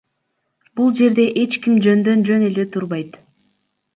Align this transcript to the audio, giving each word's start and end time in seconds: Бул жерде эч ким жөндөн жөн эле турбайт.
Бул 0.79 0.87
жерде 0.99 1.25
эч 1.41 1.57
ким 1.67 1.77
жөндөн 1.87 2.25
жөн 2.31 2.47
эле 2.47 2.65
турбайт. 2.77 3.21